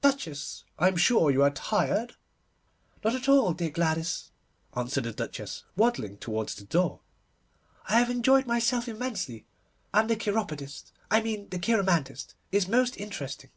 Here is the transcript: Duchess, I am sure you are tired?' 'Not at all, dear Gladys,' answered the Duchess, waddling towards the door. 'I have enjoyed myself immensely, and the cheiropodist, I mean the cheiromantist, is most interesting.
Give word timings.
Duchess, 0.00 0.64
I 0.78 0.88
am 0.88 0.96
sure 0.96 1.30
you 1.30 1.42
are 1.42 1.50
tired?' 1.50 2.14
'Not 3.04 3.14
at 3.14 3.28
all, 3.28 3.52
dear 3.52 3.68
Gladys,' 3.68 4.30
answered 4.74 5.04
the 5.04 5.12
Duchess, 5.12 5.64
waddling 5.76 6.16
towards 6.16 6.54
the 6.54 6.64
door. 6.64 7.00
'I 7.90 7.98
have 7.98 8.08
enjoyed 8.08 8.46
myself 8.46 8.88
immensely, 8.88 9.44
and 9.92 10.08
the 10.08 10.16
cheiropodist, 10.16 10.90
I 11.10 11.20
mean 11.20 11.50
the 11.50 11.58
cheiromantist, 11.58 12.32
is 12.50 12.66
most 12.66 12.96
interesting. 12.96 13.50